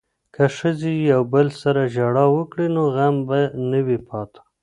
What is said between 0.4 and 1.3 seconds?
ښځې یو